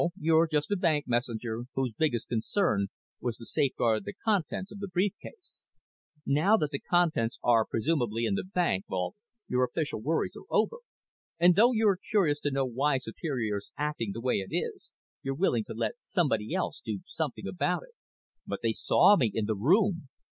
[0.19, 2.87] You're just a bank messenger whose biggest concern
[3.19, 5.67] was to safeguard the contents of the brief case.
[6.25, 9.15] Now that the contents are presumably in the bank vault
[9.47, 10.77] your official worries are over,
[11.39, 14.91] and though you're curious to know why Superior's acting the way it is,
[15.21, 17.93] you're willing to let somebody else do something about it."
[18.47, 20.09] "But they saw me in the room.